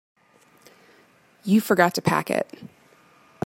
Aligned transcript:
You 1.43 1.61
forgot 1.61 1.93
to 1.93 2.01
pack 2.01 2.31
it. 2.31 2.51